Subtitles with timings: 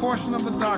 [0.00, 0.77] portion of the darkness.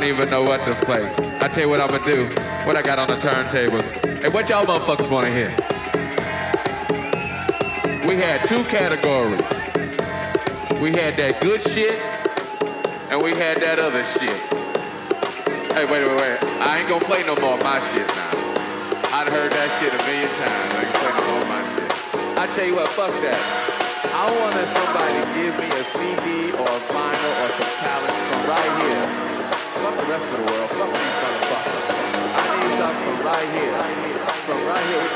[0.00, 1.04] Don't even know what to play.
[1.40, 2.24] I tell you what I'm gonna do.
[2.64, 3.84] What I got on the turntables.
[4.22, 5.52] Hey, what y'all motherfuckers wanna hear?
[8.08, 9.44] We had two categories.
[10.80, 12.00] We had that good shit,
[13.12, 14.40] and we had that other shit.
[15.76, 16.38] Hey, wait, wait, wait.
[16.64, 18.32] I ain't gonna play no more of my shit now.
[19.20, 20.70] I'd heard that shit a million times.
[20.72, 21.92] I ain't play no more of my shit.
[22.40, 23.40] I tell you what, fuck that.
[24.16, 28.72] I want somebody give me a CD or a vinyl or some talent from right
[28.80, 29.29] here.
[29.90, 30.70] The rest of the world.
[30.70, 31.84] Fuck these motherfuckers.
[32.32, 33.74] I need something from right here.
[34.46, 35.06] From right here.